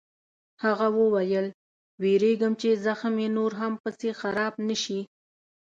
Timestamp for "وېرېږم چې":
2.01-2.69